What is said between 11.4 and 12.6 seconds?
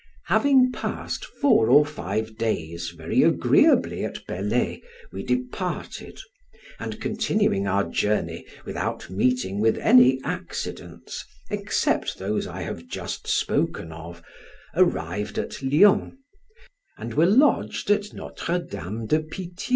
except those